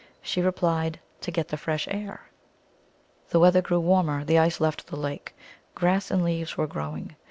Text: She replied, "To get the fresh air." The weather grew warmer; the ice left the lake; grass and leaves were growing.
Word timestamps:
She 0.23 0.41
replied, 0.41 0.99
"To 1.19 1.29
get 1.29 1.49
the 1.49 1.57
fresh 1.57 1.87
air." 1.87 2.21
The 3.29 3.39
weather 3.39 3.61
grew 3.61 3.79
warmer; 3.79 4.25
the 4.25 4.39
ice 4.39 4.59
left 4.59 4.87
the 4.87 4.95
lake; 4.95 5.35
grass 5.75 6.09
and 6.09 6.23
leaves 6.23 6.57
were 6.57 6.65
growing. 6.65 7.15